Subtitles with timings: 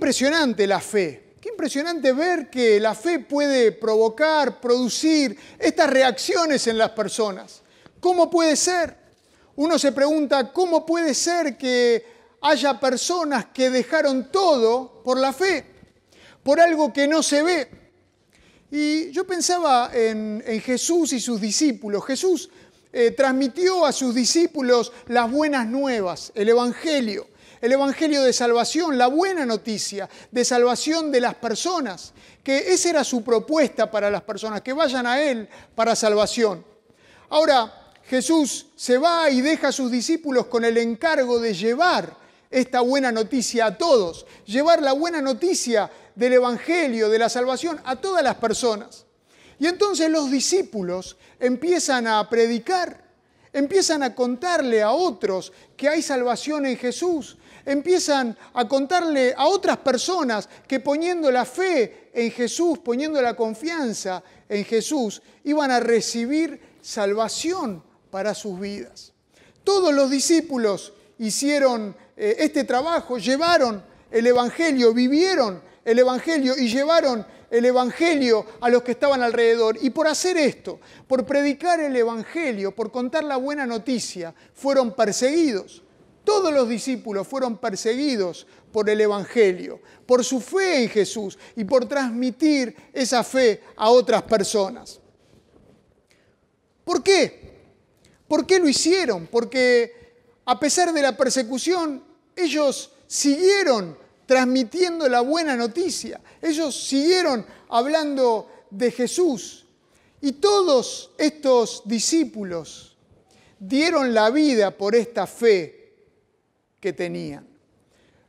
[0.00, 1.34] impresionante la fe.
[1.38, 7.60] Qué impresionante ver que la fe puede provocar, producir estas reacciones en las personas.
[8.00, 8.96] ¿Cómo puede ser?
[9.56, 12.02] Uno se pregunta, ¿cómo puede ser que
[12.40, 15.66] haya personas que dejaron todo por la fe,
[16.42, 17.68] por algo que no se ve?
[18.70, 22.06] Y yo pensaba en, Jesús y sus discípulos.
[22.06, 22.48] Jesús
[22.90, 27.28] eh, transmitió a sus discípulos las buenas nuevas, el Evangelio
[27.60, 33.04] el Evangelio de salvación, la buena noticia de salvación de las personas, que esa era
[33.04, 36.64] su propuesta para las personas, que vayan a Él para salvación.
[37.28, 42.16] Ahora, Jesús se va y deja a sus discípulos con el encargo de llevar
[42.50, 47.96] esta buena noticia a todos, llevar la buena noticia del Evangelio, de la salvación a
[47.96, 49.06] todas las personas.
[49.60, 53.04] Y entonces los discípulos empiezan a predicar,
[53.52, 59.78] empiezan a contarle a otros que hay salvación en Jesús, empiezan a contarle a otras
[59.78, 66.60] personas que poniendo la fe en Jesús, poniendo la confianza en Jesús, iban a recibir
[66.80, 69.12] salvación para sus vidas.
[69.64, 77.26] Todos los discípulos hicieron eh, este trabajo, llevaron el Evangelio, vivieron el Evangelio y llevaron
[77.50, 79.76] el Evangelio a los que estaban alrededor.
[79.80, 85.82] Y por hacer esto, por predicar el Evangelio, por contar la buena noticia, fueron perseguidos.
[86.24, 91.86] Todos los discípulos fueron perseguidos por el Evangelio, por su fe en Jesús y por
[91.86, 95.00] transmitir esa fe a otras personas.
[96.84, 97.50] ¿Por qué?
[98.28, 99.26] ¿Por qué lo hicieron?
[99.26, 102.02] Porque a pesar de la persecución,
[102.36, 109.66] ellos siguieron transmitiendo la buena noticia, ellos siguieron hablando de Jesús.
[110.20, 112.96] Y todos estos discípulos
[113.58, 115.79] dieron la vida por esta fe
[116.80, 117.46] que tenían.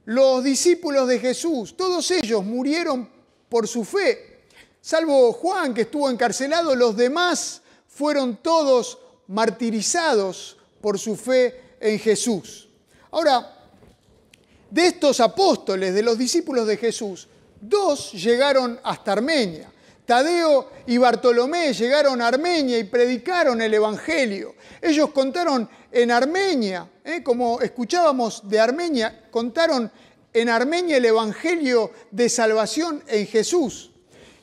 [0.06, 3.10] Los discípulos de Jesús, todos ellos murieron
[3.48, 4.42] por su fe.
[4.82, 12.68] Salvo Juan, que estuvo encarcelado, los demás fueron todos martirizados por su fe en Jesús.
[13.12, 13.58] Ahora,
[14.70, 17.28] de estos apóstoles, de los discípulos de Jesús,
[17.59, 19.72] dos llegaron hasta Armenia.
[20.06, 24.56] Tadeo y Bartolomé llegaron a Armenia y predicaron el Evangelio.
[24.81, 27.22] Ellos contaron en Armenia, ¿eh?
[27.22, 29.92] como escuchábamos de Armenia, contaron
[30.34, 33.92] en Armenia el Evangelio de salvación en Jesús.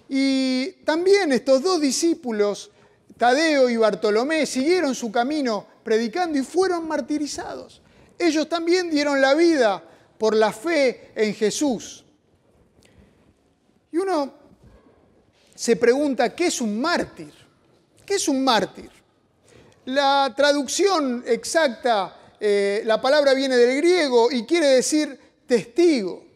[0.09, 2.71] Y también estos dos discípulos,
[3.17, 7.83] Tadeo y Bartolomé, siguieron su camino predicando y fueron martirizados.
[8.19, 9.83] Ellos también dieron la vida
[10.19, 12.05] por la fe en Jesús.
[13.91, 14.35] Y uno
[15.55, 17.33] se pregunta, ¿qué es un mártir?
[18.07, 18.98] ¿Qué es un mártir?
[19.89, 26.27] La traducción exacta, eh, la palabra viene del griego y quiere decir testigo.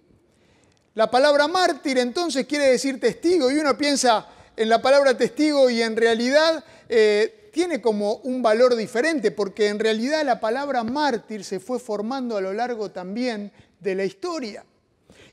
[0.95, 4.27] La palabra mártir entonces quiere decir testigo y uno piensa
[4.57, 9.79] en la palabra testigo y en realidad eh, tiene como un valor diferente porque en
[9.79, 14.65] realidad la palabra mártir se fue formando a lo largo también de la historia.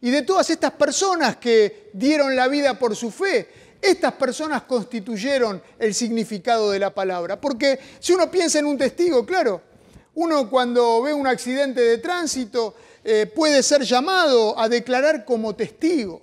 [0.01, 3.47] Y de todas estas personas que dieron la vida por su fe,
[3.81, 7.39] estas personas constituyeron el significado de la palabra.
[7.39, 9.61] Porque si uno piensa en un testigo, claro,
[10.15, 16.21] uno cuando ve un accidente de tránsito eh, puede ser llamado a declarar como testigo.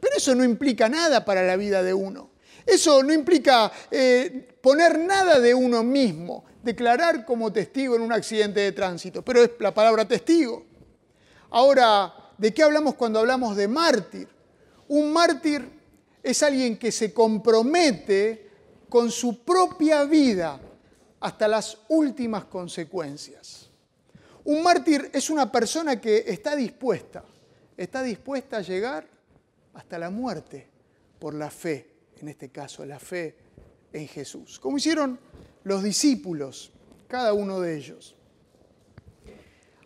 [0.00, 2.30] Pero eso no implica nada para la vida de uno.
[2.66, 8.60] Eso no implica eh, poner nada de uno mismo, declarar como testigo en un accidente
[8.60, 9.22] de tránsito.
[9.22, 10.64] Pero es la palabra testigo.
[11.50, 14.28] Ahora, ¿de qué hablamos cuando hablamos de mártir?
[14.88, 15.79] Un mártir
[16.22, 18.48] es alguien que se compromete
[18.88, 20.60] con su propia vida
[21.20, 23.68] hasta las últimas consecuencias.
[24.44, 27.24] Un mártir es una persona que está dispuesta,
[27.76, 29.06] está dispuesta a llegar
[29.74, 30.68] hasta la muerte
[31.18, 31.88] por la fe,
[32.20, 33.36] en este caso la fe
[33.92, 35.18] en Jesús, como hicieron
[35.64, 36.72] los discípulos,
[37.06, 38.14] cada uno de ellos.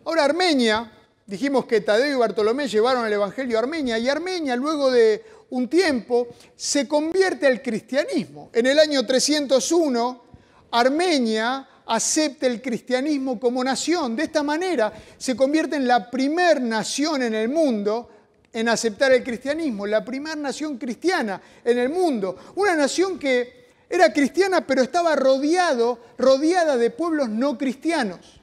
[0.05, 0.91] Ahora Armenia,
[1.25, 5.69] dijimos que Tadeo y Bartolomé llevaron el Evangelio a Armenia, y Armenia luego de un
[5.69, 8.49] tiempo, se convierte al cristianismo.
[8.53, 10.23] En el año 301,
[10.71, 14.15] Armenia acepta el cristianismo como nación.
[14.15, 18.09] De esta manera se convierte en la primer nación en el mundo
[18.51, 22.37] en aceptar el cristianismo, la primera nación cristiana en el mundo.
[22.55, 28.39] Una nación que era cristiana pero estaba rodeado, rodeada de pueblos no cristianos,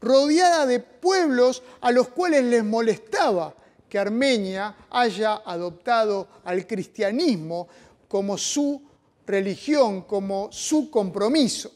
[0.00, 3.54] rodeada de pueblos a los cuales les molestaba
[3.88, 7.68] que Armenia haya adoptado al cristianismo
[8.06, 8.82] como su
[9.26, 11.70] religión, como su compromiso.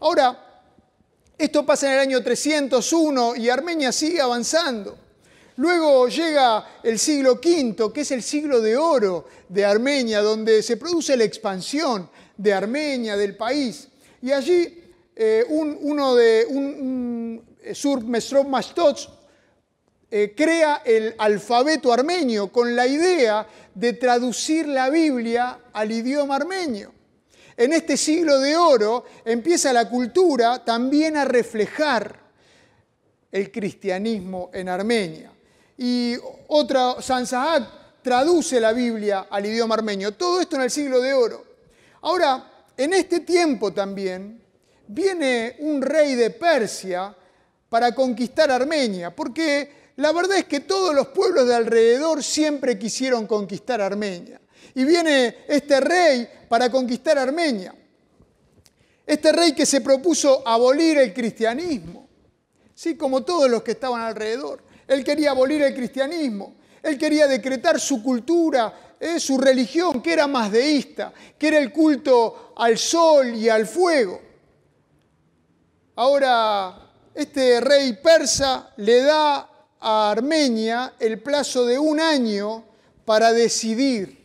[0.00, 0.62] Ahora,
[1.38, 4.96] esto pasa en el año 301 y Armenia sigue avanzando.
[5.56, 10.76] Luego llega el siglo V, que es el siglo de oro de Armenia, donde se
[10.76, 13.88] produce la expansión de Armenia, del país.
[14.20, 14.82] Y allí
[15.14, 19.08] eh, uno de un, Sur Mesrov Mastots
[20.10, 26.92] eh, crea el alfabeto armenio con la idea de traducir la Biblia al idioma armenio.
[27.56, 32.20] En este siglo de oro empieza la cultura también a reflejar
[33.32, 35.32] el cristianismo en Armenia.
[35.78, 36.16] Y
[36.48, 40.12] otra, Sansahat traduce la Biblia al idioma armenio.
[40.12, 41.44] Todo esto en el siglo de oro.
[42.02, 44.40] Ahora, en este tiempo también
[44.86, 47.14] viene un rey de Persia
[47.68, 53.26] para conquistar Armenia, porque la verdad es que todos los pueblos de alrededor siempre quisieron
[53.26, 54.40] conquistar Armenia.
[54.74, 57.74] Y viene este rey para conquistar Armenia.
[59.06, 62.08] Este rey que se propuso abolir el cristianismo,
[62.74, 64.62] sí, como todos los que estaban alrededor.
[64.86, 70.26] Él quería abolir el cristianismo, él quería decretar su cultura, eh, su religión, que era
[70.26, 74.20] más deísta, que era el culto al sol y al fuego.
[75.94, 82.64] Ahora, este rey persa le da a Armenia el plazo de un año
[83.04, 84.18] para decidir,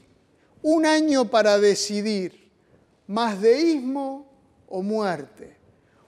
[0.62, 2.51] un año para decidir,
[3.07, 4.25] más deísmo
[4.68, 5.57] o muerte.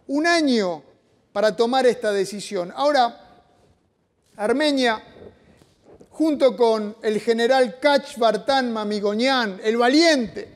[0.08, 0.84] Un año
[1.32, 2.72] para tomar esta decisión.
[2.76, 3.46] Ahora,
[4.38, 5.02] Armenia,
[6.10, 10.50] junto con el general Kach Bartán Mamigonian, el valiente,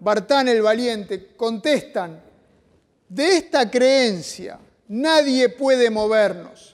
[0.00, 2.22] Bartán el valiente, contestan,
[3.08, 4.58] de esta creencia
[4.88, 6.73] nadie puede movernos,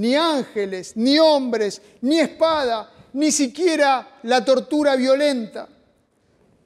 [0.00, 5.68] ni ángeles, ni hombres, ni espada, ni siquiera la tortura violenta.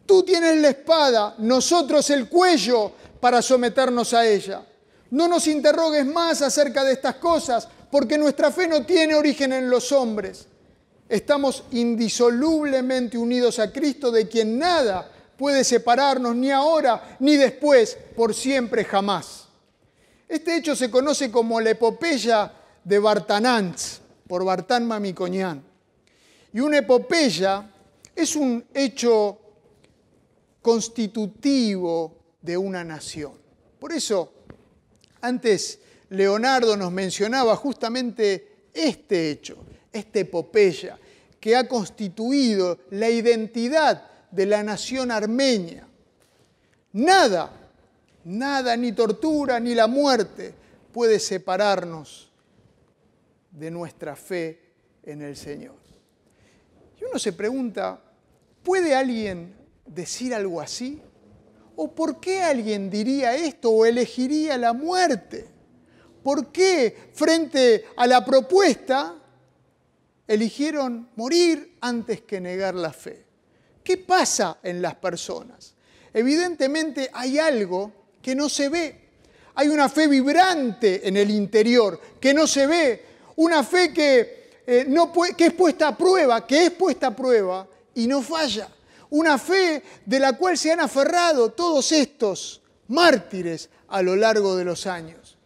[0.07, 4.65] Tú tienes la espada, nosotros el cuello para someternos a ella.
[5.11, 9.69] No nos interrogues más acerca de estas cosas, porque nuestra fe no tiene origen en
[9.69, 10.47] los hombres.
[11.09, 18.33] Estamos indisolublemente unidos a Cristo, de quien nada puede separarnos, ni ahora, ni después, por
[18.33, 19.47] siempre jamás.
[20.29, 22.53] Este hecho se conoce como la epopeya
[22.85, 24.89] de Bartanantz, por Bartán.
[26.53, 27.71] Y una epopeya
[28.15, 29.39] es un hecho
[30.63, 33.33] constitutivo de una nación.
[33.79, 34.33] Por eso,
[35.21, 39.57] antes Leonardo nos mencionaba justamente este hecho,
[39.93, 40.99] esta epopeya,
[41.41, 45.87] que ha constituido la identidad de la nación armenia.
[46.93, 47.51] Nada,
[48.25, 50.55] nada, ni tortura, ni la muerte
[50.93, 52.31] puede separarnos
[53.55, 54.61] de nuestra fe
[55.03, 55.77] en el Señor.
[57.01, 58.01] Y uno se pregunta,
[58.63, 59.55] ¿puede alguien
[59.87, 61.01] decir algo así?
[61.77, 65.49] ¿O por qué alguien diría esto o elegiría la muerte?
[66.23, 69.17] ¿Por qué frente a la propuesta
[70.27, 73.25] eligieron morir antes que negar la fe?
[73.83, 75.75] ¿Qué pasa en las personas?
[76.13, 77.93] Evidentemente hay algo
[78.23, 79.01] que no se ve.
[79.57, 83.14] Hay una fe vibrante en el interior que no se ve.
[83.37, 87.67] Una fe que, eh, no que es puesta a prueba, que es puesta a prueba
[87.95, 88.69] y no falla.
[89.11, 94.65] Una fe de la cual se han aferrado todos estos mártires a lo largo de
[94.65, 95.37] los años.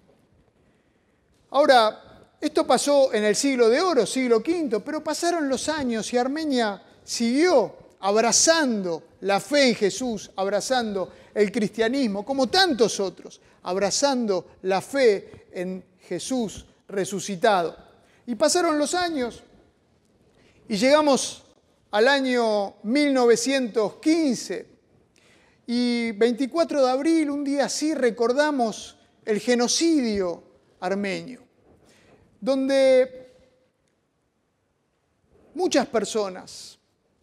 [1.51, 6.17] Ahora, esto pasó en el siglo de oro, siglo V, pero pasaron los años y
[6.17, 14.81] Armenia siguió abrazando la fe en Jesús, abrazando el cristianismo, como tantos otros, abrazando la
[14.81, 17.88] fe en Jesús resucitado.
[18.29, 19.43] Y pasaron los años
[20.69, 21.45] y llegamos
[21.91, 24.67] al año 1915
[25.67, 30.43] y 24 de abril, un día así, recordamos el genocidio
[30.79, 31.41] armenio,
[32.39, 33.33] donde
[35.55, 36.79] muchas personas,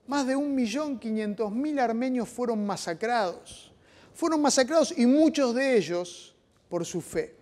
[0.08, 3.72] más de 1.500.000 armenios fueron masacrados.
[4.12, 6.36] Fueron masacrados y muchos de ellos
[6.68, 7.36] por su fe.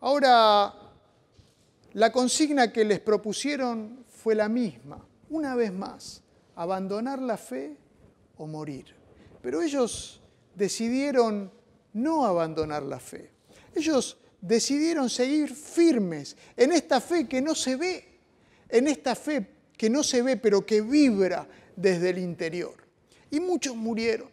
[0.00, 0.85] Ahora,
[1.96, 6.22] la consigna que les propusieron fue la misma, una vez más,
[6.54, 7.74] abandonar la fe
[8.36, 8.94] o morir.
[9.40, 10.20] Pero ellos
[10.54, 11.50] decidieron
[11.94, 13.30] no abandonar la fe.
[13.74, 18.20] Ellos decidieron seguir firmes en esta fe que no se ve,
[18.68, 22.74] en esta fe que no se ve, pero que vibra desde el interior.
[23.30, 24.28] Y muchos murieron,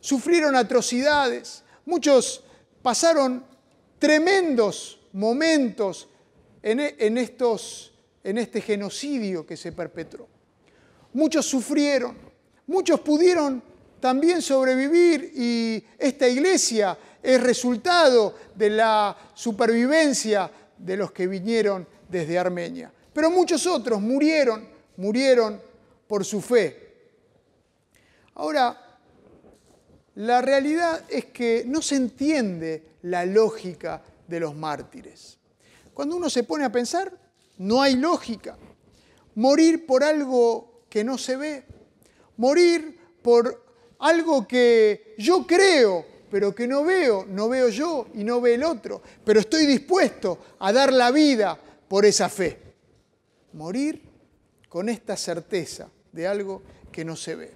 [0.00, 2.42] sufrieron atrocidades, muchos
[2.80, 3.44] pasaron
[3.98, 6.08] tremendos momentos
[7.18, 7.92] estos,
[8.24, 10.28] en este genocidio que se perpetró.
[11.12, 12.16] Muchos sufrieron,
[12.66, 13.62] muchos pudieron
[14.00, 22.38] también sobrevivir y esta iglesia es resultado de la supervivencia de los que vinieron desde
[22.38, 22.92] Armenia.
[23.12, 25.60] Pero muchos otros murieron, murieron
[26.06, 26.86] por su fe.
[28.34, 28.98] Ahora,
[30.16, 35.35] la realidad es que no se entiende la lógica de los mártires.
[35.96, 37.10] Cuando uno se pone a pensar,
[37.56, 38.58] no hay lógica.
[39.36, 41.64] Morir por algo que no se ve,
[42.36, 43.64] morir por
[44.00, 48.64] algo que yo creo, pero que no veo, no veo yo y no ve el
[48.64, 52.60] otro, pero estoy dispuesto a dar la vida por esa fe.
[53.54, 54.02] Morir
[54.68, 56.62] con esta certeza de algo
[56.92, 57.54] que no se ve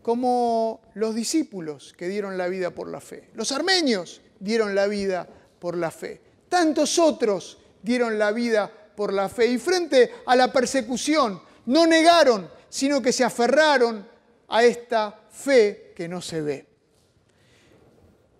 [0.00, 3.30] como los discípulos que dieron la vida por la fe.
[3.32, 5.26] Los armenios dieron la vida
[5.58, 6.20] por la fe.
[6.50, 9.46] Tantos otros dieron la vida por la fe.
[9.46, 14.06] Y frente a la persecución, no negaron, sino que se aferraron
[14.48, 16.66] a esta fe que no se ve.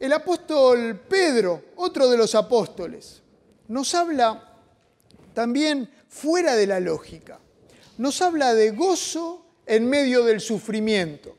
[0.01, 3.23] El apóstol Pedro, otro de los apóstoles,
[3.69, 4.53] nos habla
[5.33, 7.39] también fuera de la lógica.
[7.99, 11.37] Nos habla de gozo en medio del sufrimiento.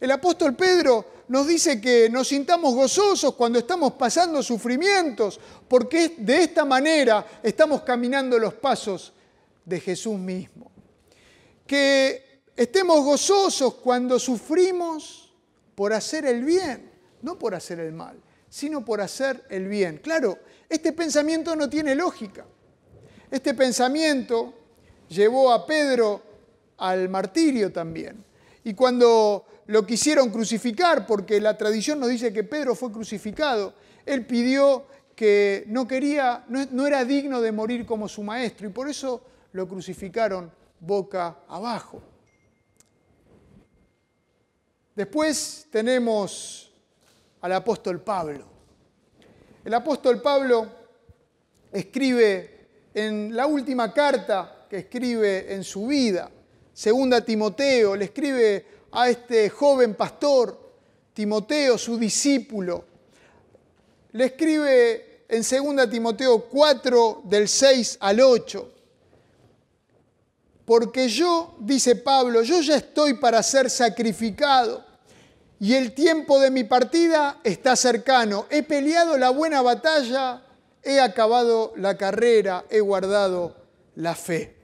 [0.00, 6.42] El apóstol Pedro nos dice que nos sintamos gozosos cuando estamos pasando sufrimientos, porque de
[6.44, 9.12] esta manera estamos caminando los pasos
[9.64, 10.70] de Jesús mismo.
[11.66, 15.32] Que estemos gozosos cuando sufrimos
[15.74, 16.90] por hacer el bien,
[17.22, 18.18] no por hacer el mal,
[18.48, 19.98] sino por hacer el bien.
[19.98, 22.46] Claro, este pensamiento no tiene lógica.
[23.30, 24.54] Este pensamiento
[25.08, 26.22] llevó a Pedro
[26.78, 28.24] al martirio también.
[28.64, 33.74] Y cuando lo quisieron crucificar porque la tradición nos dice que Pedro fue crucificado.
[34.06, 38.88] Él pidió que no quería, no, era digno de morir como su maestro y por
[38.88, 39.22] eso
[39.52, 42.00] lo crucificaron boca abajo.
[44.96, 46.72] Después tenemos
[47.42, 48.46] al apóstol Pablo.
[49.62, 50.66] El apóstol Pablo
[51.70, 56.30] escribe en la última carta que escribe en su vida,
[56.72, 60.58] segunda Timoteo, le escribe a este joven pastor,
[61.12, 62.84] Timoteo, su discípulo.
[64.12, 68.72] Le escribe en 2 Timoteo 4, del 6 al 8.
[70.64, 74.84] Porque yo, dice Pablo, yo ya estoy para ser sacrificado
[75.60, 78.46] y el tiempo de mi partida está cercano.
[78.50, 80.42] He peleado la buena batalla,
[80.82, 83.56] he acabado la carrera, he guardado
[83.96, 84.57] la fe.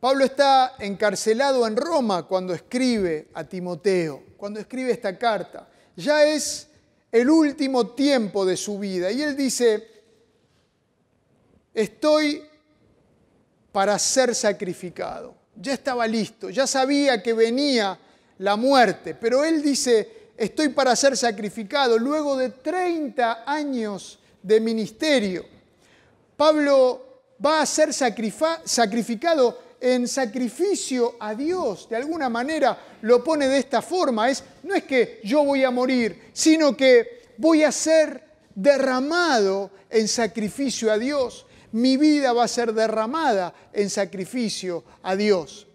[0.00, 5.68] Pablo está encarcelado en Roma cuando escribe a Timoteo, cuando escribe esta carta.
[5.94, 6.68] Ya es
[7.12, 9.86] el último tiempo de su vida y él dice,
[11.74, 12.42] estoy
[13.72, 15.34] para ser sacrificado.
[15.54, 17.98] Ya estaba listo, ya sabía que venía
[18.38, 21.98] la muerte, pero él dice, estoy para ser sacrificado.
[21.98, 25.44] Luego de 30 años de ministerio,
[26.38, 27.06] Pablo
[27.44, 31.88] va a ser sacrificado en sacrificio a Dios.
[31.88, 34.30] De alguna manera lo pone de esta forma.
[34.30, 38.22] Es, no es que yo voy a morir, sino que voy a ser
[38.54, 41.46] derramado en sacrificio a Dios.
[41.72, 45.66] Mi vida va a ser derramada en sacrificio a Dios.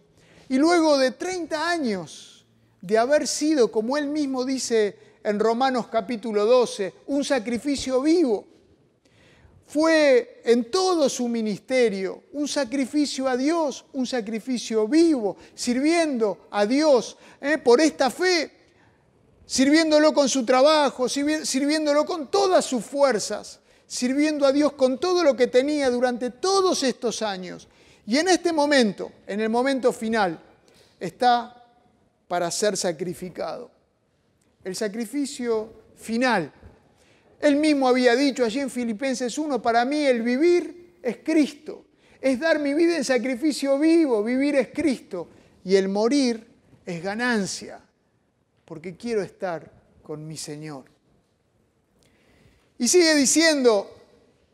[0.49, 2.45] Y luego de 30 años
[2.81, 8.45] de haber sido, como él mismo dice en Romanos capítulo 12, un sacrificio vivo,
[9.67, 17.17] fue en todo su ministerio un sacrificio a Dios, un sacrificio vivo, sirviendo a Dios
[17.41, 17.57] ¿eh?
[17.57, 18.51] por esta fe,
[19.45, 25.35] sirviéndolo con su trabajo, sirviéndolo con todas sus fuerzas, sirviendo a Dios con todo lo
[25.35, 27.67] que tenía durante todos estos años.
[28.05, 30.39] Y en este momento, en el momento final,
[30.99, 31.65] está
[32.27, 33.71] para ser sacrificado.
[34.63, 36.51] El sacrificio final
[37.39, 41.85] él mismo había dicho allí en Filipenses 1, para mí el vivir es Cristo,
[42.21, 45.29] es dar mi vida en sacrificio vivo, vivir es Cristo,
[45.63, 46.47] y el morir
[46.85, 47.79] es ganancia,
[48.63, 50.85] porque quiero estar con mi Señor.
[52.77, 53.91] Y sigue diciendo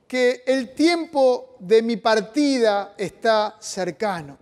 [0.07, 4.37] que el tiempo de mi partida está cercano.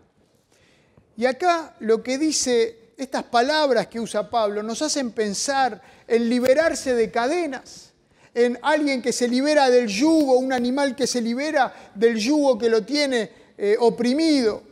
[1.16, 6.94] Y acá lo que dice, estas palabras que usa Pablo, nos hacen pensar en liberarse
[6.96, 7.89] de cadenas
[8.34, 12.70] en alguien que se libera del yugo, un animal que se libera del yugo que
[12.70, 14.64] lo tiene eh, oprimido,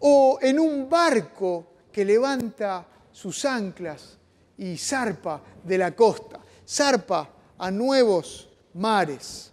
[0.00, 4.16] o en un barco que levanta sus anclas
[4.58, 7.28] y zarpa de la costa, zarpa
[7.58, 9.50] a nuevos mares.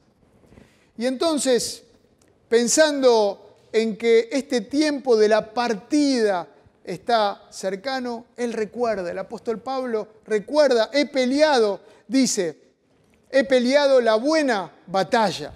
[0.97, 1.83] Y entonces,
[2.47, 6.47] pensando en que este tiempo de la partida
[6.83, 12.66] está cercano, él recuerda, el apóstol Pablo recuerda, he peleado, dice,
[13.31, 15.53] he peleado la buena batalla.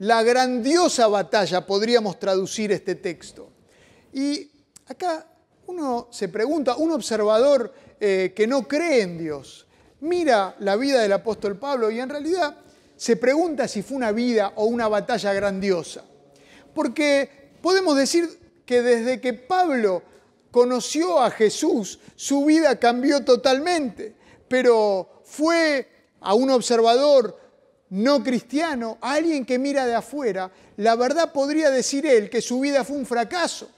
[0.00, 3.50] la grandiosa batalla, podríamos traducir este texto.
[4.12, 4.48] Y
[4.86, 5.26] acá
[5.66, 9.66] uno se pregunta, un observador eh, que no cree en Dios,
[10.00, 12.56] mira la vida del apóstol Pablo y en realidad
[12.96, 16.04] se pregunta si fue una vida o una batalla grandiosa.
[16.74, 20.02] Porque podemos decir que desde que Pablo
[20.50, 24.14] conoció a Jesús, su vida cambió totalmente,
[24.48, 27.38] pero fue a un observador
[27.90, 32.60] no cristiano, a alguien que mira de afuera, la verdad podría decir él que su
[32.60, 33.70] vida fue un fracaso.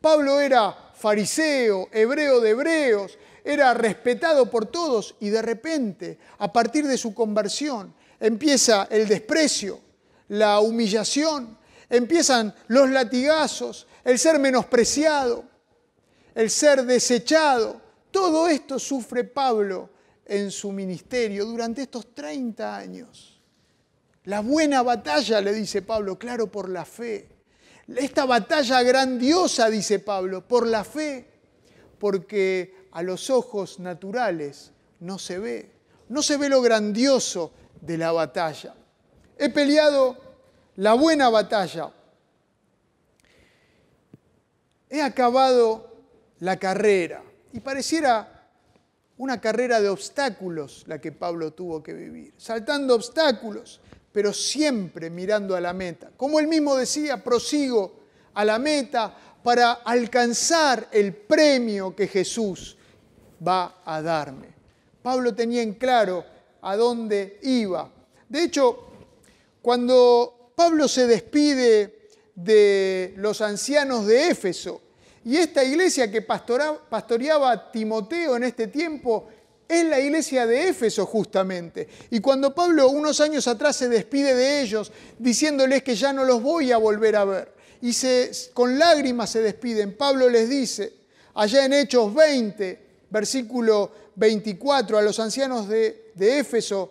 [0.00, 6.86] Pablo era fariseo, hebreo de hebreos, era respetado por todos y de repente, a partir
[6.86, 9.80] de su conversión, empieza el desprecio,
[10.28, 15.44] la humillación, empiezan los latigazos, el ser menospreciado,
[16.34, 17.80] el ser desechado.
[18.10, 19.90] Todo esto sufre Pablo
[20.28, 23.40] en su ministerio durante estos 30 años.
[24.24, 27.28] La buena batalla, le dice Pablo, claro, por la fe.
[27.96, 31.26] Esta batalla grandiosa, dice Pablo, por la fe,
[31.98, 35.70] porque a los ojos naturales no se ve,
[36.10, 38.74] no se ve lo grandioso de la batalla.
[39.38, 40.18] He peleado
[40.76, 41.90] la buena batalla.
[44.90, 45.96] He acabado
[46.40, 47.22] la carrera.
[47.52, 48.37] Y pareciera
[49.18, 53.80] una carrera de obstáculos la que Pablo tuvo que vivir, saltando obstáculos,
[54.12, 56.10] pero siempre mirando a la meta.
[56.16, 58.00] Como él mismo decía, prosigo
[58.34, 62.76] a la meta para alcanzar el premio que Jesús
[63.46, 64.48] va a darme.
[65.02, 66.24] Pablo tenía en claro
[66.62, 67.90] a dónde iba.
[68.28, 68.88] De hecho,
[69.62, 74.80] cuando Pablo se despide de los ancianos de Éfeso,
[75.24, 79.28] y esta iglesia que pastoreaba Timoteo en este tiempo
[79.68, 81.88] es la iglesia de Éfeso justamente.
[82.10, 86.42] Y cuando Pablo unos años atrás se despide de ellos diciéndoles que ya no los
[86.42, 90.94] voy a volver a ver, y se, con lágrimas se despiden, Pablo les dice,
[91.34, 96.90] allá en Hechos 20, versículo 24, a los ancianos de, de Éfeso,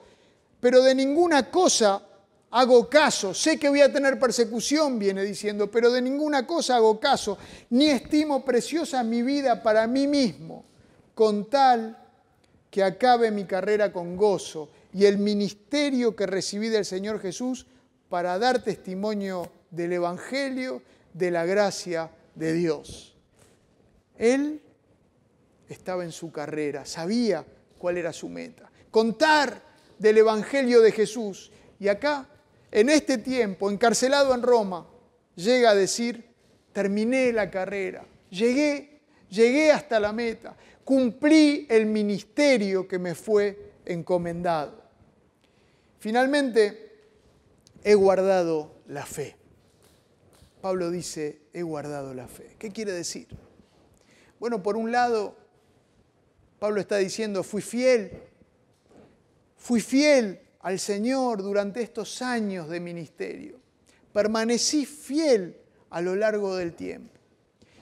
[0.60, 2.07] pero de ninguna cosa
[2.52, 7.00] hago caso, sé que voy a tener persecución, viene diciendo, pero de ninguna cosa hago
[7.00, 7.38] caso,
[7.70, 10.66] ni estimo preciosa mi vida para mí mismo,
[11.14, 11.98] con tal
[12.70, 17.68] que acabe mi carrera con gozo y el ministerio que recibí del Señor Jesús
[18.10, 20.82] para dar testimonio del Evangelio,
[21.14, 23.16] de la gracia de Dios.
[24.18, 24.62] Él
[25.68, 27.46] estaba en su carrera, sabía
[27.78, 29.62] cuál era su meta, contar
[30.00, 31.52] del Evangelio de Jesús.
[31.80, 32.28] Y acá
[32.72, 34.88] en este tiempo, encarcelado en Roma,
[35.36, 36.26] llega a decir,
[36.74, 44.84] terminé la carrera, llegué, llegué hasta la meta, cumplí el ministerio que me fue encomendado.
[46.00, 46.88] Finalmente,
[47.84, 49.36] he guardado la fe.
[50.62, 52.56] Pablo dice, he guardado la fe.
[52.60, 53.28] ¿Qué quiere decir?
[54.40, 55.36] Bueno, por un lado,
[56.60, 58.12] Pablo está diciendo, fui fiel,
[59.56, 63.60] fui fiel al Señor durante estos años de ministerio.
[64.12, 65.58] Permanecí fiel
[65.89, 67.13] a lo largo del tiempo.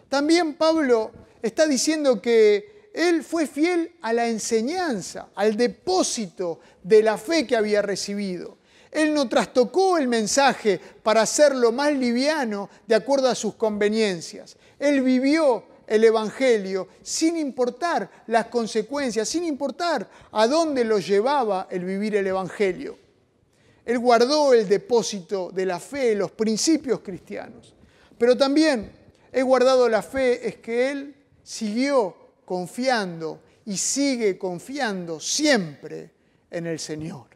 [0.09, 1.11] También Pablo
[1.41, 7.55] está diciendo que él fue fiel a la enseñanza, al depósito de la fe que
[7.55, 8.57] había recibido.
[8.89, 14.55] Él no trastocó el mensaje para hacerlo más liviano de acuerdo a sus conveniencias.
[14.79, 21.85] Él vivió el Evangelio sin importar las consecuencias, sin importar a dónde lo llevaba el
[21.85, 22.97] vivir el Evangelio.
[23.85, 27.75] Él guardó el depósito de la fe, los principios cristianos.
[28.17, 28.91] Pero también
[29.31, 36.11] he guardado la fe es que Él siguió confiando y sigue confiando siempre
[36.49, 37.27] en el Señor.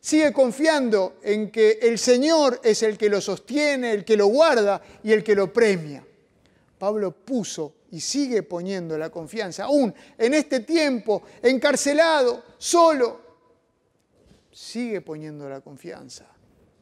[0.00, 4.80] Sigue confiando en que el Señor es el que lo sostiene, el que lo guarda
[5.02, 6.04] y el que lo premia.
[6.78, 13.20] Pablo puso y sigue poniendo la confianza, aún en este tiempo, encarcelado, solo,
[14.52, 16.26] sigue poniendo la confianza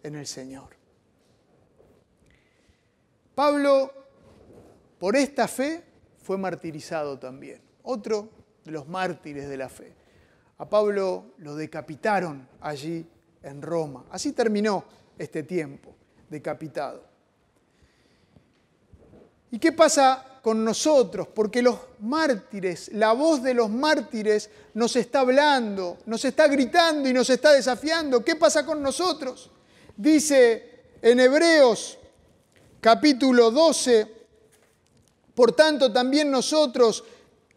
[0.02, 0.70] en el Señor.
[3.34, 3.92] Pablo,
[4.98, 5.84] por esta fe,
[6.22, 8.30] fue martirizado también, otro
[8.64, 9.94] de los mártires de la fe.
[10.58, 13.06] A Pablo lo decapitaron allí
[13.42, 14.06] en Roma.
[14.10, 14.84] Así terminó
[15.18, 15.94] este tiempo,
[16.28, 17.15] decapitado.
[19.50, 25.22] ¿Y qué pasa con nosotros, porque los mártires, la voz de los mártires nos está
[25.22, 28.24] hablando, nos está gritando y nos está desafiando.
[28.24, 29.50] ¿Qué pasa con nosotros?
[29.96, 31.98] Dice en Hebreos
[32.80, 34.06] capítulo 12,
[35.34, 37.02] por tanto también nosotros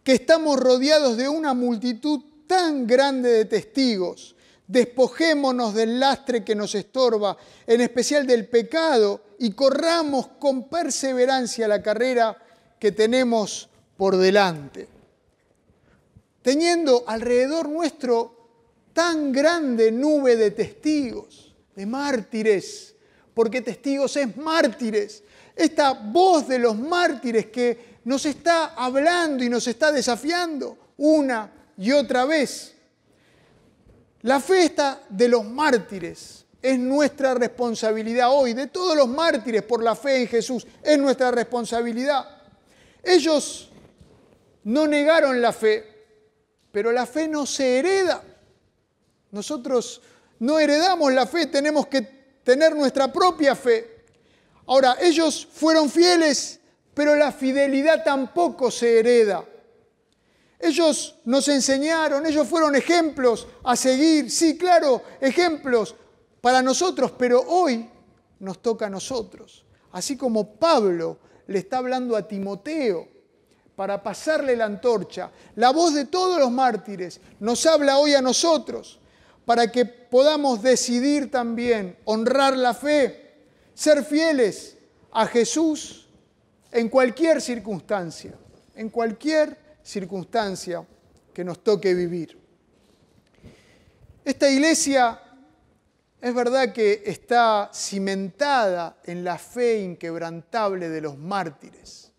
[0.03, 4.35] que estamos rodeados de una multitud tan grande de testigos,
[4.69, 11.81] despojémonos del lastre que nos estorba, en especial del pecado, y corramos con perseverancia la
[11.81, 12.37] carrera
[12.79, 14.87] que tenemos por delante.
[16.43, 18.35] Teniendo alrededor nuestro
[18.93, 22.95] tan grande nube de testigos, de mártires,
[23.33, 25.23] porque testigos es mártires,
[25.55, 31.91] esta voz de los mártires que nos está hablando y nos está desafiando una y
[31.91, 32.75] otra vez.
[34.21, 39.95] La fiesta de los mártires es nuestra responsabilidad hoy, de todos los mártires por la
[39.95, 42.25] fe en Jesús, es nuestra responsabilidad.
[43.01, 43.69] Ellos
[44.65, 45.85] no negaron la fe,
[46.71, 48.21] pero la fe no se hereda.
[49.31, 50.01] Nosotros
[50.39, 52.01] no heredamos la fe, tenemos que
[52.43, 54.03] tener nuestra propia fe.
[54.65, 56.59] Ahora, ellos fueron fieles,
[56.93, 59.45] pero la fidelidad tampoco se hereda.
[60.59, 65.95] Ellos nos enseñaron, ellos fueron ejemplos a seguir, sí, claro, ejemplos
[66.41, 67.89] para nosotros, pero hoy
[68.39, 69.65] nos toca a nosotros.
[69.93, 71.17] Así como Pablo
[71.47, 73.07] le está hablando a Timoteo
[73.75, 78.99] para pasarle la antorcha, la voz de todos los mártires nos habla hoy a nosotros
[79.45, 83.33] para que podamos decidir también honrar la fe,
[83.73, 84.77] ser fieles
[85.11, 86.07] a Jesús
[86.71, 88.33] en cualquier circunstancia,
[88.75, 90.85] en cualquier circunstancia
[91.33, 92.37] que nos toque vivir.
[94.23, 95.19] Esta iglesia
[96.21, 102.11] es verdad que está cimentada en la fe inquebrantable de los mártires.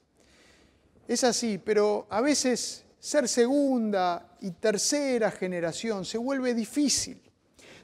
[1.06, 7.20] Es así, pero a veces ser segunda y tercera generación se vuelve difícil.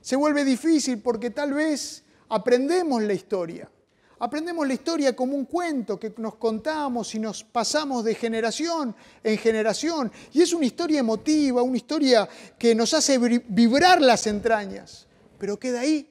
[0.01, 3.71] Se vuelve difícil porque tal vez aprendemos la historia,
[4.19, 9.39] Aprendemos la historia como un cuento que nos contamos y nos pasamos de generación en
[9.39, 10.11] generación.
[10.33, 15.07] Y es una historia emotiva, una historia que nos hace vibrar las entrañas,
[15.39, 16.11] pero queda ahí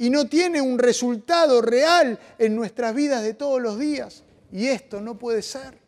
[0.00, 4.22] y no tiene un resultado real en nuestras vidas de todos los días.
[4.50, 5.78] Y esto no puede ser.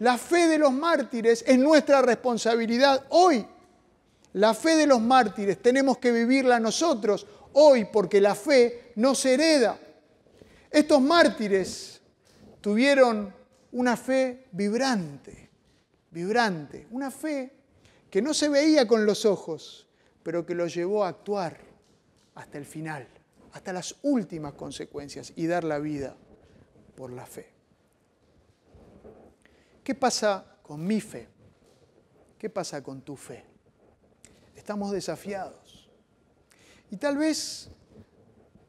[0.00, 3.46] La fe de los mártires es nuestra responsabilidad hoy.
[4.32, 9.34] La fe de los mártires tenemos que vivirla nosotros hoy porque la fe no se
[9.34, 9.78] hereda.
[10.74, 12.00] Estos mártires
[12.60, 13.32] tuvieron
[13.70, 15.48] una fe vibrante,
[16.10, 17.52] vibrante, una fe
[18.10, 19.86] que no se veía con los ojos,
[20.24, 21.60] pero que los llevó a actuar
[22.34, 23.06] hasta el final,
[23.52, 26.16] hasta las últimas consecuencias y dar la vida
[26.96, 27.52] por la fe.
[29.84, 31.28] ¿Qué pasa con mi fe?
[32.36, 33.44] ¿Qué pasa con tu fe?
[34.56, 35.88] Estamos desafiados.
[36.90, 37.70] Y tal vez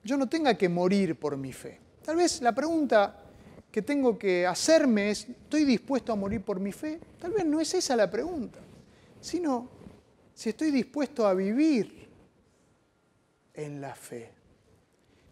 [0.04, 1.84] yo no tenga que morir por mi fe.
[2.06, 3.20] Tal vez la pregunta
[3.72, 7.00] que tengo que hacerme es, ¿estoy dispuesto a morir por mi fe?
[7.20, 8.60] Tal vez no es esa la pregunta,
[9.20, 9.68] sino
[10.34, 12.08] si estoy dispuesto a vivir
[13.56, 14.32] en la fe.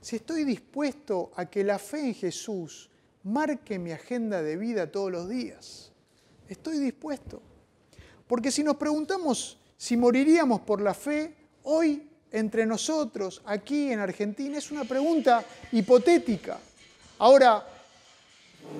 [0.01, 2.89] Si estoy dispuesto a que la fe en Jesús
[3.21, 5.91] marque mi agenda de vida todos los días.
[6.49, 7.41] Estoy dispuesto.
[8.25, 14.57] Porque si nos preguntamos si moriríamos por la fe, hoy entre nosotros aquí en Argentina
[14.57, 16.57] es una pregunta hipotética.
[17.19, 17.65] Ahora,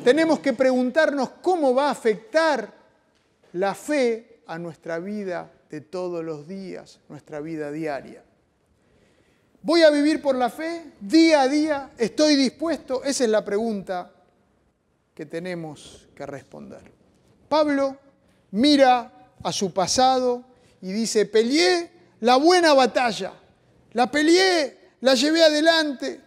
[0.04, 2.74] tenemos que preguntarnos cómo va a afectar
[3.54, 8.24] la fe a nuestra vida de todos los días, nuestra vida diaria.
[9.62, 11.92] ¿Voy a vivir por la fe día a día?
[11.98, 13.04] ¿Estoy dispuesto?
[13.04, 14.12] Esa es la pregunta
[15.13, 16.92] que tenemos que responder.
[17.48, 17.98] Pablo
[18.52, 20.44] mira a su pasado
[20.82, 23.34] y dice, peleé la buena batalla,
[23.93, 26.21] la peleé, la llevé adelante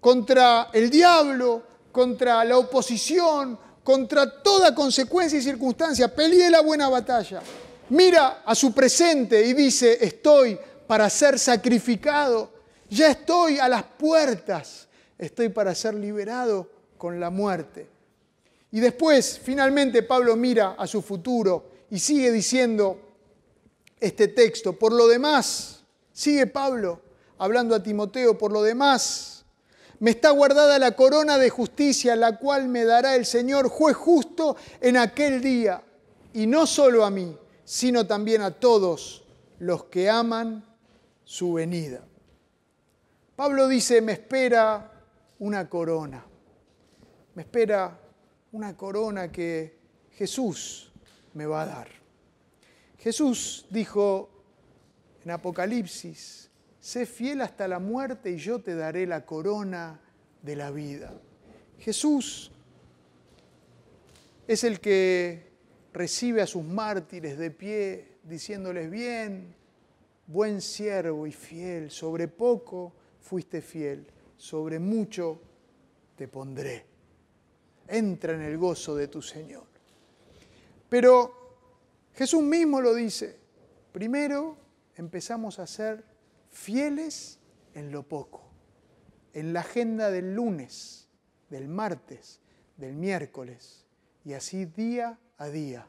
[0.00, 6.14] contra el diablo, contra la oposición, contra toda consecuencia y circunstancia.
[6.14, 7.40] Peleé la buena batalla.
[7.88, 12.50] Mira a su presente y dice, estoy para ser sacrificado.
[12.90, 14.88] Ya estoy a las puertas.
[15.18, 17.88] Estoy para ser liberado con la muerte.
[18.72, 23.00] Y después, finalmente, Pablo mira a su futuro y sigue diciendo
[24.00, 24.72] este texto.
[24.72, 25.75] Por lo demás,
[26.16, 27.02] Sigue Pablo
[27.36, 29.44] hablando a Timoteo, por lo demás,
[30.00, 34.56] me está guardada la corona de justicia, la cual me dará el Señor, juez justo,
[34.80, 35.84] en aquel día,
[36.32, 39.24] y no solo a mí, sino también a todos
[39.58, 40.64] los que aman
[41.22, 42.00] su venida.
[43.36, 44.90] Pablo dice, me espera
[45.40, 46.24] una corona,
[47.34, 48.00] me espera
[48.52, 49.78] una corona que
[50.12, 50.90] Jesús
[51.34, 51.88] me va a dar.
[52.96, 54.30] Jesús dijo,
[55.26, 60.00] en Apocalipsis, sé fiel hasta la muerte y yo te daré la corona
[60.40, 61.12] de la vida.
[61.80, 62.52] Jesús
[64.46, 65.50] es el que
[65.92, 69.52] recibe a sus mártires de pie, diciéndoles bien,
[70.28, 75.40] buen siervo y fiel, sobre poco fuiste fiel, sobre mucho
[76.14, 76.86] te pondré.
[77.88, 79.66] Entra en el gozo de tu Señor.
[80.88, 81.56] Pero
[82.14, 83.36] Jesús mismo lo dice,
[83.90, 84.65] primero
[84.96, 86.04] empezamos a ser
[86.50, 87.38] fieles
[87.74, 88.42] en lo poco,
[89.32, 91.08] en la agenda del lunes,
[91.50, 92.40] del martes,
[92.76, 93.84] del miércoles,
[94.24, 95.86] y así día a día.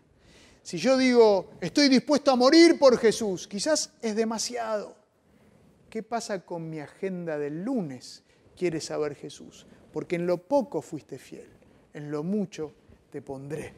[0.61, 4.95] Si yo digo, estoy dispuesto a morir por Jesús, quizás es demasiado.
[5.89, 8.23] ¿Qué pasa con mi agenda del lunes?
[8.57, 11.49] Quiere saber Jesús, porque en lo poco fuiste fiel,
[11.93, 12.73] en lo mucho
[13.09, 13.73] te pondré.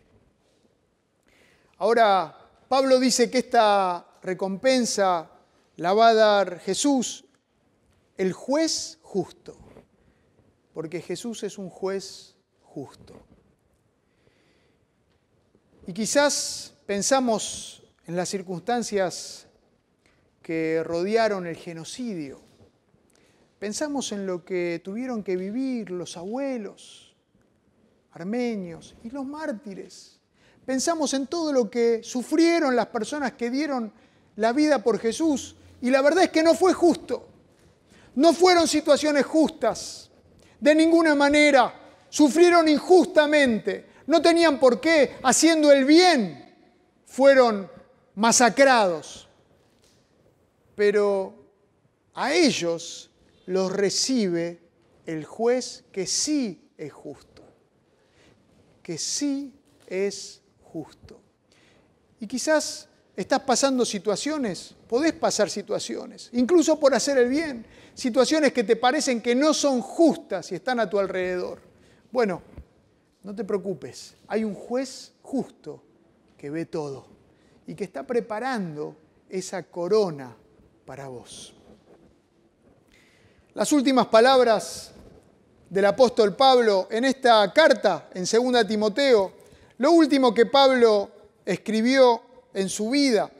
[1.78, 2.36] Ahora,
[2.68, 5.32] Pablo dice que esta recompensa
[5.78, 7.26] la va a dar Jesús,
[8.18, 9.58] el juez justo,
[10.74, 13.16] porque Jesús es un juez justo.
[15.88, 19.48] Y quizás pensamos en las circunstancias
[20.42, 22.42] que rodearon el genocidio,
[23.58, 27.16] pensamos en lo que tuvieron que vivir los abuelos
[28.12, 30.20] armenios y los mártires,
[30.66, 33.94] pensamos en todo lo que sufrieron las personas que dieron
[34.40, 37.28] la vida por Jesús y la verdad es que no fue justo.
[38.16, 40.10] No fueron situaciones justas,
[40.60, 41.74] de ninguna manera.
[42.10, 43.88] Sufrieron injustamente.
[44.08, 46.56] No tenían por qué, haciendo el bien,
[47.06, 47.70] fueron
[48.16, 49.28] masacrados.
[50.74, 51.34] Pero
[52.14, 53.12] a ellos
[53.46, 54.62] los recibe
[55.06, 57.44] el juez que sí es justo.
[58.82, 59.54] Que sí
[59.86, 61.20] es justo.
[62.22, 62.88] Y quizás
[63.22, 69.22] estás pasando situaciones, podés pasar situaciones, incluso por hacer el bien, situaciones que te parecen
[69.22, 71.60] que no son justas y están a tu alrededor.
[72.14, 72.42] Bueno,
[73.22, 75.84] no te preocupes, hay un juez justo
[76.38, 77.08] que ve todo
[77.68, 78.96] y que está preparando
[79.28, 80.34] esa corona
[80.86, 81.54] para vos.
[83.54, 84.94] Las últimas palabras
[85.70, 89.34] del apóstol Pablo en esta carta, en 2 Timoteo,
[89.78, 91.12] lo último que Pablo
[91.46, 93.32] escribió en su vida.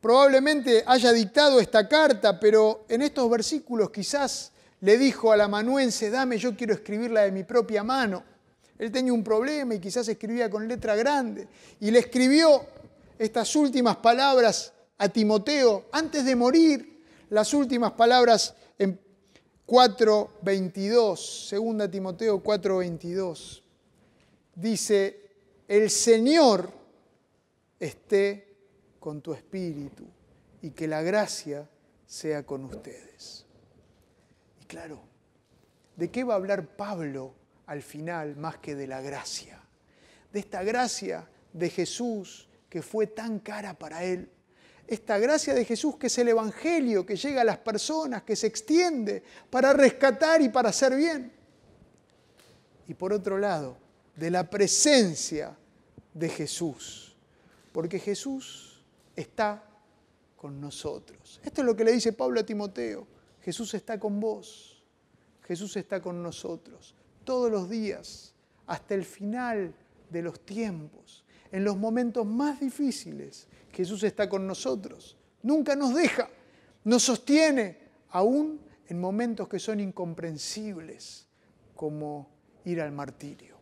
[0.00, 6.38] Probablemente haya dictado esta carta, pero en estos versículos quizás le dijo al amanuense, dame,
[6.38, 8.22] yo quiero escribirla de mi propia mano.
[8.78, 11.48] Él tenía un problema y quizás escribía con letra grande.
[11.80, 12.64] Y le escribió
[13.18, 18.98] estas últimas palabras a Timoteo antes de morir, las últimas palabras en
[19.66, 23.62] 4.22, segunda Timoteo 4.22.
[24.54, 25.20] Dice,
[25.66, 26.77] el Señor
[27.78, 28.56] esté
[28.98, 30.04] con tu espíritu
[30.62, 31.68] y que la gracia
[32.06, 33.46] sea con ustedes.
[34.60, 35.00] Y claro,
[35.96, 37.34] ¿de qué va a hablar Pablo
[37.66, 39.62] al final más que de la gracia?
[40.32, 44.30] De esta gracia de Jesús que fue tan cara para él.
[44.86, 48.46] Esta gracia de Jesús que es el Evangelio, que llega a las personas, que se
[48.46, 51.32] extiende para rescatar y para hacer bien.
[52.86, 53.76] Y por otro lado,
[54.16, 55.56] de la presencia
[56.14, 57.07] de Jesús
[57.72, 59.64] porque Jesús está
[60.36, 61.40] con nosotros.
[61.44, 63.06] Esto es lo que le dice Pablo a Timoteo.
[63.42, 64.82] Jesús está con vos,
[65.42, 68.34] Jesús está con nosotros, todos los días,
[68.66, 69.74] hasta el final
[70.10, 73.48] de los tiempos, en los momentos más difíciles.
[73.72, 76.28] Jesús está con nosotros, nunca nos deja,
[76.84, 77.78] nos sostiene,
[78.10, 81.26] aún en momentos que son incomprensibles,
[81.74, 82.28] como
[82.64, 83.56] ir al martirio.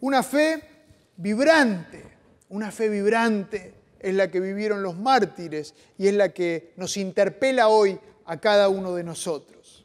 [0.00, 0.75] Una fe
[1.16, 2.02] vibrante,
[2.50, 7.68] una fe vibrante es la que vivieron los mártires y es la que nos interpela
[7.68, 9.84] hoy a cada uno de nosotros.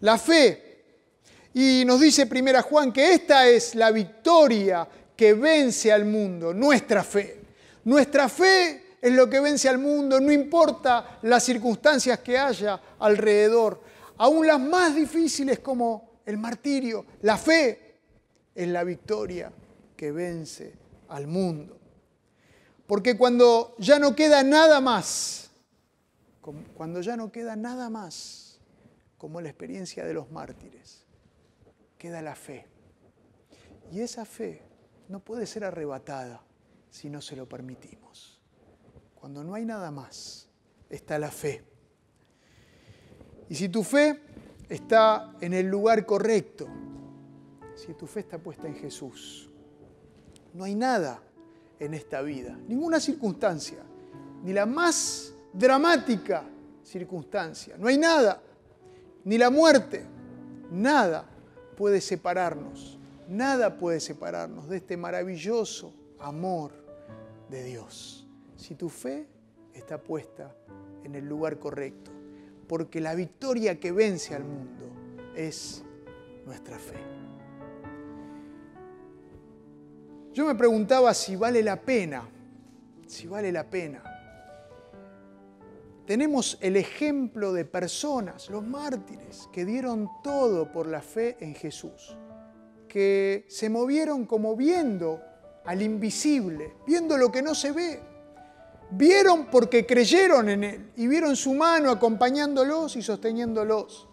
[0.00, 0.82] La fe,
[1.54, 7.04] y nos dice primera Juan que esta es la victoria que vence al mundo, nuestra
[7.04, 7.40] fe.
[7.84, 13.80] Nuestra fe es lo que vence al mundo, no importa las circunstancias que haya alrededor,
[14.16, 17.96] aún las más difíciles como el martirio, la fe
[18.54, 19.52] es la victoria
[19.96, 20.74] que vence
[21.08, 21.78] al mundo.
[22.86, 25.50] Porque cuando ya no queda nada más,
[26.74, 28.60] cuando ya no queda nada más,
[29.16, 31.04] como la experiencia de los mártires,
[31.96, 32.66] queda la fe.
[33.90, 34.62] Y esa fe
[35.08, 36.42] no puede ser arrebatada
[36.90, 38.40] si no se lo permitimos.
[39.14, 40.48] Cuando no hay nada más,
[40.90, 41.64] está la fe.
[43.48, 44.20] Y si tu fe
[44.68, 46.68] está en el lugar correcto,
[47.74, 49.50] si tu fe está puesta en Jesús,
[50.54, 51.20] no hay nada
[51.78, 53.82] en esta vida, ninguna circunstancia,
[54.42, 56.44] ni la más dramática
[56.82, 58.40] circunstancia, no hay nada,
[59.24, 60.04] ni la muerte,
[60.70, 61.26] nada
[61.76, 66.72] puede separarnos, nada puede separarnos de este maravilloso amor
[67.50, 68.26] de Dios.
[68.56, 69.26] Si tu fe
[69.72, 70.54] está puesta
[71.02, 72.10] en el lugar correcto,
[72.68, 74.86] porque la victoria que vence al mundo
[75.34, 75.82] es
[76.46, 76.98] nuestra fe.
[80.34, 82.28] Yo me preguntaba si vale la pena,
[83.06, 84.02] si vale la pena.
[86.04, 92.16] Tenemos el ejemplo de personas, los mártires, que dieron todo por la fe en Jesús,
[92.88, 95.22] que se movieron como viendo
[95.64, 98.02] al invisible, viendo lo que no se ve.
[98.90, 104.08] Vieron porque creyeron en Él y vieron su mano acompañándolos y sosteniéndolos.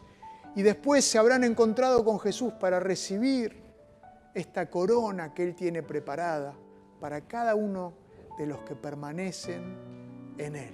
[0.55, 3.60] Y después se habrán encontrado con Jesús para recibir
[4.33, 6.53] esta corona que Él tiene preparada
[6.99, 7.93] para cada uno
[8.37, 9.77] de los que permanecen
[10.37, 10.73] en Él.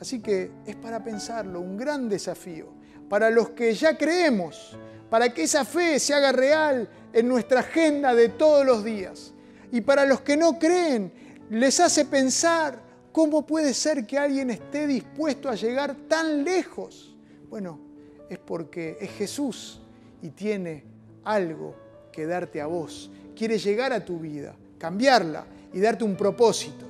[0.00, 2.76] Así que es para pensarlo un gran desafío
[3.08, 4.76] para los que ya creemos,
[5.10, 9.32] para que esa fe se haga real en nuestra agenda de todos los días.
[9.72, 11.12] Y para los que no creen,
[11.50, 12.80] les hace pensar
[13.12, 17.16] cómo puede ser que alguien esté dispuesto a llegar tan lejos.
[17.48, 17.80] Bueno,
[18.28, 19.80] es porque es Jesús
[20.22, 20.84] y tiene
[21.24, 21.85] algo
[22.16, 23.10] que darte a vos.
[23.36, 26.86] Quiere llegar a tu vida, cambiarla y darte un propósito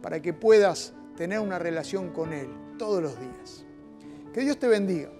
[0.00, 3.64] para que puedas tener una relación con Él todos los días.
[4.32, 5.10] Que Dios te bendiga.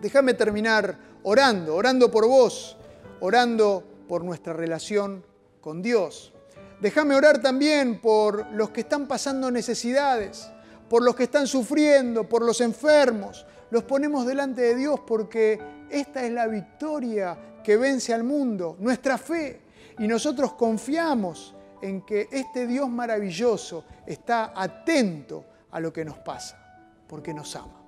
[0.00, 2.76] Déjame terminar orando, orando por vos,
[3.18, 5.24] orando por nuestra relación
[5.60, 6.32] con Dios.
[6.80, 10.48] Déjame orar también por los que están pasando necesidades,
[10.88, 13.44] por los que están sufriendo, por los enfermos.
[13.70, 15.58] Los ponemos delante de Dios porque
[15.90, 19.60] esta es la victoria que vence al mundo, nuestra fe.
[19.98, 26.58] Y nosotros confiamos en que este Dios maravilloso está atento a lo que nos pasa,
[27.08, 27.82] porque nos ama.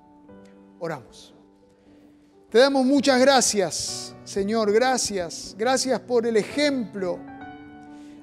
[0.79, 1.33] Oramos.
[2.49, 5.55] Te damos muchas gracias, Señor, gracias.
[5.57, 7.19] Gracias por el ejemplo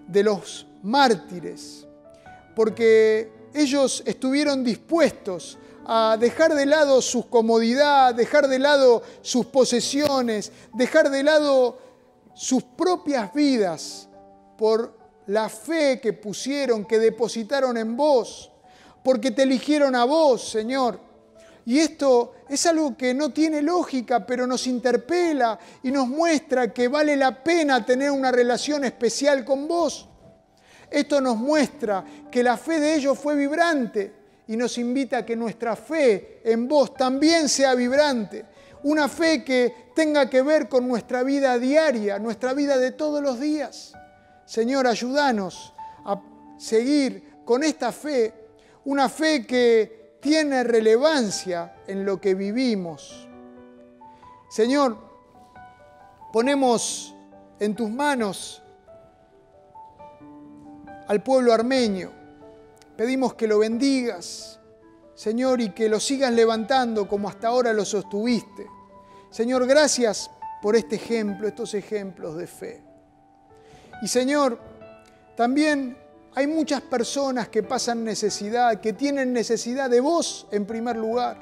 [0.06, 1.86] de los mártires,
[2.54, 10.50] porque ellos estuvieron dispuestos a dejar de lado su comodidad, dejar de lado sus posesiones,
[10.74, 11.78] dejar de lado
[12.34, 14.08] sus propias vidas
[14.58, 14.96] por
[15.26, 18.50] la fe que pusieron, que depositaron en vos,
[19.04, 21.00] porque te eligieron a vos, Señor.
[21.64, 26.88] Y esto es algo que no tiene lógica, pero nos interpela y nos muestra que
[26.88, 30.08] vale la pena tener una relación especial con vos.
[30.90, 35.36] Esto nos muestra que la fe de ellos fue vibrante, y nos invita a que
[35.36, 38.44] nuestra fe en vos también sea vibrante.
[38.84, 43.40] Una fe que tenga que ver con nuestra vida diaria, nuestra vida de todos los
[43.40, 43.92] días.
[44.44, 46.20] Señor, ayúdanos a
[46.56, 48.32] seguir con esta fe,
[48.84, 53.28] una fe que tiene relevancia en lo que vivimos.
[54.48, 54.96] Señor,
[56.32, 57.14] ponemos
[57.58, 58.62] en tus manos
[61.08, 62.25] al pueblo armenio
[62.96, 64.58] Pedimos que lo bendigas,
[65.14, 68.66] Señor, y que lo sigas levantando como hasta ahora lo sostuviste.
[69.30, 70.30] Señor, gracias
[70.62, 72.82] por este ejemplo, estos ejemplos de fe.
[74.02, 74.58] Y Señor,
[75.36, 75.96] también
[76.34, 81.38] hay muchas personas que pasan necesidad, que tienen necesidad de vos en primer lugar.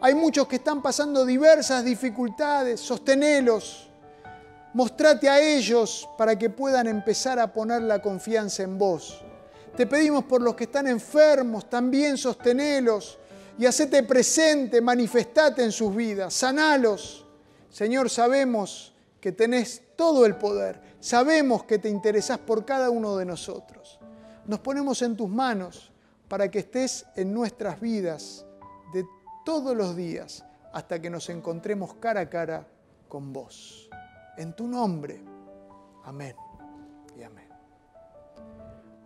[0.00, 3.88] Hay muchos que están pasando diversas dificultades, sostenelos,
[4.74, 9.24] mostrate a ellos para que puedan empezar a poner la confianza en vos.
[9.78, 13.16] Te pedimos por los que están enfermos, también sostenelos
[13.56, 17.24] y hacete presente, manifestate en sus vidas, sanalos.
[17.70, 23.24] Señor, sabemos que tenés todo el poder, sabemos que te interesás por cada uno de
[23.24, 24.00] nosotros.
[24.46, 25.92] Nos ponemos en tus manos
[26.26, 28.44] para que estés en nuestras vidas
[28.92, 29.06] de
[29.44, 32.66] todos los días hasta que nos encontremos cara a cara
[33.08, 33.88] con vos.
[34.38, 35.22] En tu nombre.
[36.02, 36.47] Amén.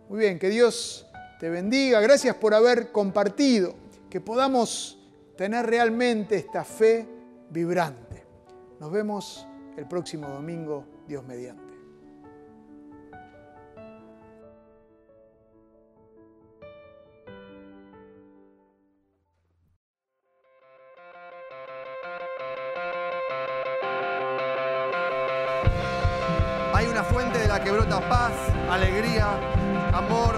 [0.08, 1.06] Muy bien, que Dios
[1.40, 2.00] te bendiga.
[2.00, 3.74] Gracias por haber compartido,
[4.10, 4.98] que podamos
[5.36, 7.08] tener realmente esta fe
[7.50, 8.24] vibrante.
[8.78, 11.72] Nos vemos el próximo domingo, Dios mediante.
[26.74, 28.32] Hay una fuente de la que brota paz,
[28.70, 30.34] alegría, amor,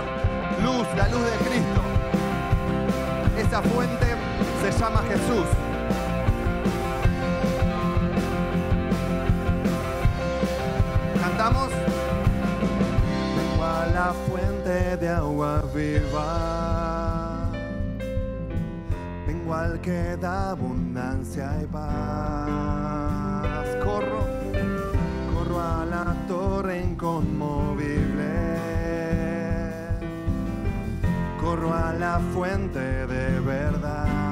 [0.63, 1.81] luz, la luz de Cristo.
[3.39, 4.07] Esa fuente
[4.63, 5.47] se llama Jesús.
[11.21, 11.71] ¿Cantamos?
[13.37, 17.51] Vengo a la fuente de agua viva.
[19.27, 21.87] Vengo al que da abundancia y paz.
[23.85, 24.25] Corro,
[25.33, 28.04] corro a la torre inconmovible
[31.55, 34.24] corro a la fuente de verdad.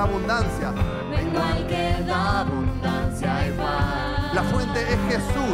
[0.00, 0.72] da abundancia.
[1.10, 4.30] Vengo al que da abundancia igual.
[4.34, 5.49] La fuente es Jesús.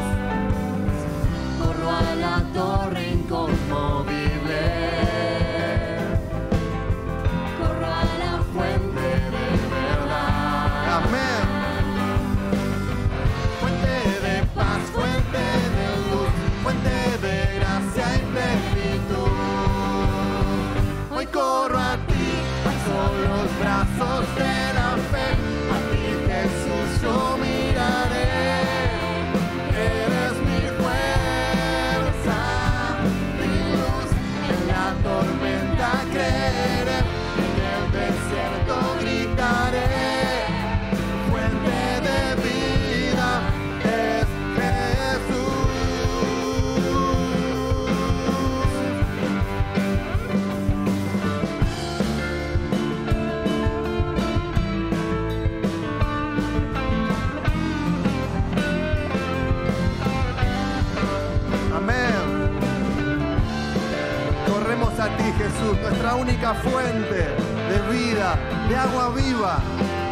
[66.55, 67.35] fuente
[67.69, 68.39] de vida,
[68.69, 69.59] de agua viva.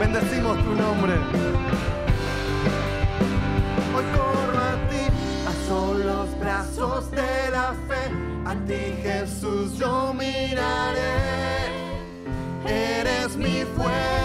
[0.01, 1.15] Bendecimos tu nombre.
[3.95, 5.05] Hoy corro a ti,
[5.49, 8.11] a solos brazos de la fe.
[8.47, 11.15] A ti Jesús yo miraré.
[12.67, 14.24] Eres mi fuente.